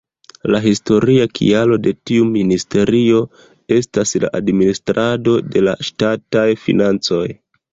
La 0.53 0.59
historia 0.61 1.25
kialo 1.39 1.77
de 1.87 1.93
tiu 2.11 2.25
ministerio 2.29 3.21
estas 3.77 4.15
la 4.25 4.33
administrado 4.41 5.37
de 5.57 5.65
la 5.67 5.75
ŝtataj 5.91 6.49
financoj. 6.67 7.25